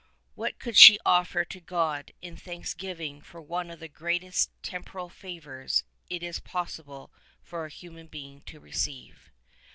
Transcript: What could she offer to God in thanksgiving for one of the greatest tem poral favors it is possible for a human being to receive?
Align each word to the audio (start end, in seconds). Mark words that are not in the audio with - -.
What 0.33 0.57
could 0.57 0.75
she 0.75 0.97
offer 1.05 1.45
to 1.45 1.59
God 1.61 2.11
in 2.23 2.35
thanksgiving 2.35 3.21
for 3.21 3.39
one 3.39 3.69
of 3.69 3.79
the 3.79 3.87
greatest 3.87 4.49
tem 4.63 4.83
poral 4.83 5.11
favors 5.11 5.83
it 6.09 6.23
is 6.23 6.39
possible 6.39 7.13
for 7.43 7.65
a 7.67 7.69
human 7.69 8.07
being 8.07 8.41
to 8.47 8.59
receive? 8.59 9.29